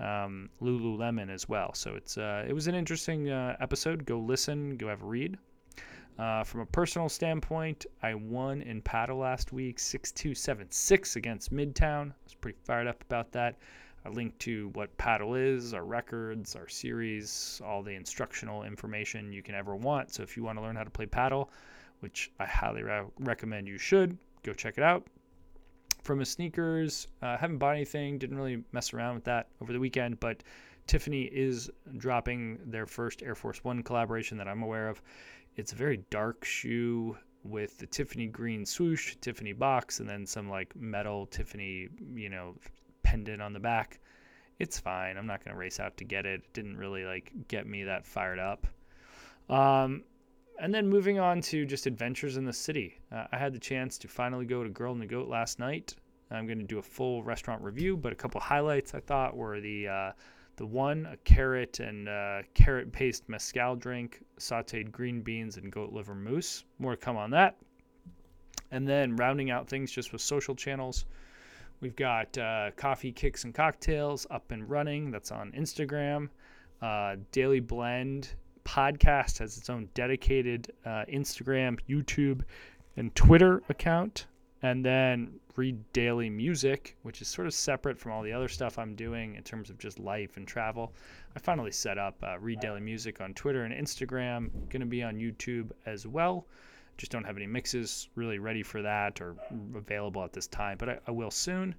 um, 0.00 0.48
Lululemon 0.62 1.28
as 1.28 1.48
well. 1.48 1.74
So 1.74 1.96
it's 1.96 2.16
uh, 2.16 2.44
it 2.48 2.52
was 2.52 2.68
an 2.68 2.74
interesting 2.74 3.30
uh, 3.30 3.56
episode. 3.60 4.06
Go 4.06 4.18
listen, 4.20 4.76
go 4.76 4.88
have 4.88 5.02
a 5.02 5.06
read. 5.06 5.36
Uh, 6.16 6.44
from 6.44 6.60
a 6.60 6.66
personal 6.66 7.08
standpoint, 7.08 7.86
I 8.00 8.14
won 8.14 8.62
in 8.62 8.80
paddle 8.82 9.18
last 9.18 9.52
week, 9.52 9.80
six 9.80 10.12
two 10.12 10.34
seven 10.34 10.70
six 10.70 11.16
against 11.16 11.52
Midtown. 11.52 12.12
I 12.12 12.14
was 12.24 12.34
pretty 12.34 12.58
fired 12.64 12.86
up 12.86 13.02
about 13.02 13.32
that. 13.32 13.56
A 14.06 14.10
link 14.10 14.36
to 14.40 14.68
what 14.74 14.96
paddle 14.98 15.34
is, 15.34 15.72
our 15.72 15.84
records, 15.84 16.56
our 16.56 16.68
series, 16.68 17.60
all 17.64 17.82
the 17.82 17.94
instructional 17.94 18.64
information 18.64 19.32
you 19.32 19.42
can 19.42 19.54
ever 19.54 19.74
want. 19.74 20.12
So 20.12 20.22
if 20.22 20.36
you 20.36 20.42
want 20.42 20.58
to 20.58 20.62
learn 20.62 20.76
how 20.76 20.84
to 20.84 20.90
play 20.90 21.06
paddle, 21.06 21.50
which 22.00 22.30
I 22.38 22.44
highly 22.44 22.82
re- 22.82 23.04
recommend 23.20 23.66
you 23.66 23.78
should, 23.78 24.18
go 24.42 24.52
check 24.52 24.76
it 24.76 24.84
out. 24.84 25.06
From 26.02 26.20
a 26.20 26.26
sneakers, 26.26 27.08
uh, 27.22 27.38
haven't 27.38 27.56
bought 27.56 27.76
anything, 27.76 28.18
didn't 28.18 28.36
really 28.36 28.62
mess 28.72 28.92
around 28.92 29.14
with 29.14 29.24
that 29.24 29.48
over 29.62 29.72
the 29.72 29.80
weekend, 29.80 30.20
but 30.20 30.42
Tiffany 30.86 31.22
is 31.22 31.70
dropping 31.96 32.58
their 32.66 32.84
first 32.84 33.22
Air 33.22 33.34
Force 33.34 33.64
One 33.64 33.82
collaboration 33.82 34.36
that 34.36 34.46
I'm 34.46 34.62
aware 34.62 34.90
of. 34.90 35.00
It's 35.56 35.72
a 35.72 35.76
very 35.76 36.04
dark 36.10 36.44
shoe 36.44 37.16
with 37.42 37.78
the 37.78 37.86
Tiffany 37.86 38.26
green 38.26 38.66
swoosh, 38.66 39.16
Tiffany 39.22 39.54
box, 39.54 40.00
and 40.00 40.08
then 40.08 40.26
some 40.26 40.50
like 40.50 40.76
metal 40.76 41.26
Tiffany, 41.26 41.88
you 42.14 42.28
know, 42.28 42.54
pendant 43.14 43.40
on 43.40 43.52
the 43.52 43.60
back. 43.60 44.00
It's 44.58 44.80
fine. 44.80 45.16
I'm 45.16 45.26
not 45.26 45.40
to 45.46 45.54
race 45.54 45.78
out 45.78 45.96
to 45.98 46.04
get 46.04 46.26
it. 46.26 46.40
It 46.40 46.52
didn't 46.52 46.76
really 46.76 47.04
like 47.04 47.30
get 47.46 47.64
me 47.64 47.84
that 47.84 48.04
fired 48.04 48.40
up. 48.40 48.66
Um, 49.48 50.02
and 50.60 50.74
then 50.74 50.88
moving 50.88 51.20
on 51.20 51.40
to 51.42 51.64
just 51.64 51.86
adventures 51.86 52.36
in 52.36 52.44
the 52.44 52.52
city. 52.52 52.98
Uh, 53.12 53.26
I 53.30 53.38
had 53.38 53.52
the 53.52 53.60
chance 53.60 53.98
to 53.98 54.08
finally 54.08 54.46
go 54.46 54.64
to 54.64 54.68
Girl 54.68 54.90
and 54.92 55.00
the 55.00 55.06
Goat 55.06 55.28
last 55.28 55.60
night. 55.60 55.94
I'm 56.28 56.46
going 56.46 56.58
to 56.58 56.64
do 56.64 56.78
a 56.78 56.82
full 56.82 57.22
restaurant 57.22 57.62
review, 57.62 57.96
but 57.96 58.12
a 58.12 58.16
couple 58.16 58.40
highlights 58.40 58.94
I 58.94 59.00
thought 59.00 59.36
were 59.36 59.60
the 59.60 59.86
uh, 59.86 60.12
the 60.56 60.66
one 60.66 61.06
a 61.06 61.16
carrot 61.18 61.78
and 61.78 62.08
uh, 62.08 62.42
carrot 62.54 62.90
paste 62.92 63.28
mezcal 63.28 63.76
drink, 63.76 64.24
sautéed 64.40 64.90
green 64.90 65.22
beans 65.22 65.56
and 65.56 65.70
goat 65.70 65.92
liver 65.92 66.16
mousse. 66.16 66.64
More 66.80 66.96
to 66.96 66.96
come 66.96 67.16
on 67.16 67.30
that. 67.30 67.58
And 68.72 68.88
then 68.88 69.14
rounding 69.14 69.52
out 69.52 69.68
things 69.68 69.92
just 69.92 70.12
with 70.12 70.20
social 70.20 70.56
channels. 70.56 71.06
We've 71.84 71.94
got 71.94 72.38
uh, 72.38 72.70
Coffee 72.76 73.12
Kicks 73.12 73.44
and 73.44 73.54
Cocktails 73.54 74.26
up 74.30 74.52
and 74.52 74.70
running. 74.70 75.10
That's 75.10 75.30
on 75.30 75.52
Instagram. 75.52 76.30
Uh, 76.80 77.16
Daily 77.30 77.60
Blend 77.60 78.30
podcast 78.64 79.36
has 79.40 79.58
its 79.58 79.68
own 79.68 79.90
dedicated 79.92 80.72
uh, 80.86 81.04
Instagram, 81.12 81.78
YouTube, 81.86 82.40
and 82.96 83.14
Twitter 83.14 83.62
account. 83.68 84.28
And 84.62 84.82
then 84.82 85.38
Read 85.56 85.78
Daily 85.92 86.30
Music, 86.30 86.96
which 87.02 87.20
is 87.20 87.28
sort 87.28 87.46
of 87.46 87.52
separate 87.52 87.98
from 87.98 88.12
all 88.12 88.22
the 88.22 88.32
other 88.32 88.48
stuff 88.48 88.78
I'm 88.78 88.94
doing 88.94 89.34
in 89.34 89.42
terms 89.42 89.68
of 89.68 89.76
just 89.76 89.98
life 89.98 90.38
and 90.38 90.48
travel. 90.48 90.94
I 91.36 91.38
finally 91.38 91.70
set 91.70 91.98
up 91.98 92.16
uh, 92.22 92.38
Read 92.38 92.60
Daily 92.60 92.80
Music 92.80 93.20
on 93.20 93.34
Twitter 93.34 93.64
and 93.64 93.74
Instagram. 93.74 94.48
Going 94.70 94.80
to 94.80 94.86
be 94.86 95.02
on 95.02 95.16
YouTube 95.16 95.70
as 95.84 96.06
well. 96.06 96.46
Just 96.96 97.12
don't 97.12 97.24
have 97.24 97.36
any 97.36 97.46
mixes 97.46 98.08
really 98.14 98.38
ready 98.38 98.62
for 98.62 98.82
that 98.82 99.20
or 99.20 99.36
available 99.74 100.22
at 100.22 100.32
this 100.32 100.46
time, 100.46 100.76
but 100.78 100.88
I, 100.88 100.98
I 101.08 101.10
will 101.10 101.30
soon. 101.30 101.74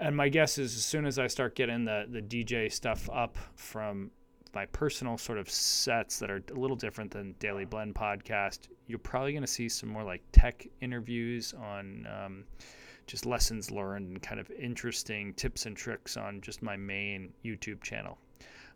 And 0.00 0.16
my 0.16 0.28
guess 0.28 0.58
is 0.58 0.74
as 0.74 0.84
soon 0.84 1.06
as 1.06 1.18
I 1.18 1.26
start 1.26 1.54
getting 1.54 1.84
the, 1.84 2.06
the 2.08 2.22
DJ 2.22 2.72
stuff 2.72 3.08
up 3.12 3.36
from 3.56 4.10
my 4.54 4.66
personal 4.66 5.16
sort 5.16 5.38
of 5.38 5.48
sets 5.48 6.18
that 6.18 6.30
are 6.30 6.42
a 6.54 6.58
little 6.58 6.76
different 6.76 7.10
than 7.10 7.34
Daily 7.38 7.64
Blend 7.64 7.94
podcast, 7.94 8.68
you're 8.86 8.98
probably 8.98 9.32
going 9.32 9.42
to 9.42 9.46
see 9.46 9.68
some 9.68 9.88
more 9.88 10.04
like 10.04 10.22
tech 10.32 10.66
interviews 10.80 11.54
on 11.54 12.06
um, 12.06 12.44
just 13.06 13.26
lessons 13.26 13.70
learned 13.70 14.08
and 14.08 14.22
kind 14.22 14.40
of 14.40 14.50
interesting 14.50 15.32
tips 15.34 15.66
and 15.66 15.76
tricks 15.76 16.16
on 16.16 16.40
just 16.40 16.62
my 16.62 16.76
main 16.76 17.32
YouTube 17.44 17.82
channel. 17.82 18.18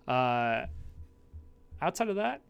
Uh, 0.09 0.67
outside 1.83 2.09
of 2.09 2.17
that, 2.17 2.41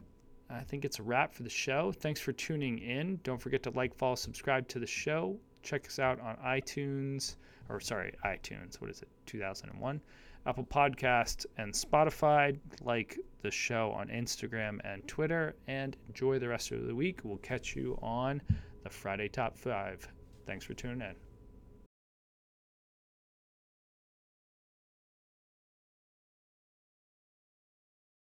I 0.48 0.60
think 0.60 0.84
it's 0.84 0.98
a 0.98 1.02
wrap 1.02 1.32
for 1.32 1.42
the 1.42 1.50
show. 1.50 1.92
Thanks 1.92 2.20
for 2.20 2.32
tuning 2.32 2.78
in. 2.78 3.18
Don't 3.24 3.40
forget 3.40 3.62
to 3.64 3.70
like, 3.70 3.94
follow, 3.94 4.14
subscribe 4.14 4.68
to 4.68 4.78
the 4.78 4.86
show. 4.86 5.36
Check 5.62 5.86
us 5.86 5.98
out 5.98 6.20
on 6.20 6.36
iTunes, 6.36 7.36
or 7.68 7.80
sorry, 7.80 8.14
iTunes. 8.24 8.80
What 8.80 8.90
is 8.90 9.02
it? 9.02 9.08
2001. 9.26 10.00
Apple 10.46 10.64
Podcast 10.64 11.46
and 11.58 11.72
Spotify. 11.72 12.56
Like 12.82 13.18
the 13.42 13.50
show 13.50 13.90
on 13.90 14.08
Instagram 14.08 14.78
and 14.84 15.06
Twitter. 15.08 15.56
And 15.66 15.96
enjoy 16.08 16.38
the 16.38 16.48
rest 16.48 16.70
of 16.70 16.86
the 16.86 16.94
week. 16.94 17.20
We'll 17.24 17.38
catch 17.38 17.74
you 17.74 17.98
on 18.00 18.40
the 18.84 18.90
Friday 18.90 19.28
Top 19.28 19.58
5. 19.58 20.06
Thanks 20.46 20.64
for 20.64 20.74
tuning 20.74 21.00
in. 21.00 21.25